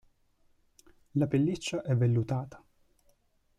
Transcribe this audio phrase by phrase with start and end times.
[1.13, 2.63] La pelliccia è vellutata.